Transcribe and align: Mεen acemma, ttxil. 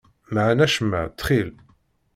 Mεen 0.33 0.59
acemma, 0.65 1.01
ttxil. 1.09 1.49